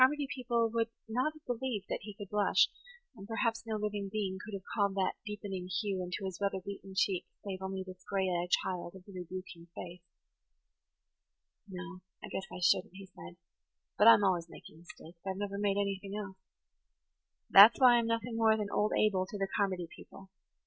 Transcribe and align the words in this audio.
Carmody 0.01 0.25
people 0.27 0.67
would 0.73 0.89
not 1.07 1.31
have 1.35 1.45
believed 1.45 1.85
he 2.01 2.15
could 2.15 2.31
blush; 2.31 2.69
and 3.15 3.27
perhaps 3.27 3.67
no 3.67 3.75
living 3.75 4.09
being 4.11 4.39
could 4.43 4.55
have 4.55 4.63
called 4.73 4.95
that 4.95 5.13
deep 5.27 5.43
[Page 5.43 5.51
84] 5.51 5.61
ening 5.63 5.71
hue 5.79 6.01
into 6.01 6.25
his 6.25 6.39
weather 6.41 6.59
beaten 6.59 6.95
cheek 6.95 7.27
save 7.45 7.61
only 7.61 7.83
this 7.83 8.03
gray 8.05 8.27
eyed 8.27 8.49
child 8.49 8.95
of 8.95 9.03
the 9.05 9.11
rebuking 9.13 9.67
face. 9.75 10.01
"No, 11.69 12.01
I 12.23 12.29
guess 12.29 12.47
I 12.51 12.57
shouldn't," 12.61 12.95
he 12.95 13.05
said. 13.15 13.35
"But 13.95 14.07
I'm 14.07 14.23
always 14.23 14.49
making 14.49 14.79
mistakes. 14.79 15.21
I've 15.23 15.37
never 15.37 15.59
made 15.59 15.77
anything 15.77 16.15
else. 16.17 16.37
That's 17.51 17.79
why 17.79 17.97
I'm 17.97 18.07
nothing 18.07 18.35
more 18.37 18.57
than 18.57 18.71
'Old 18.71 18.93
Abel' 18.97 19.27
to 19.27 19.37
the 19.37 19.49
Carmody 19.55 19.85
people. 19.95 20.31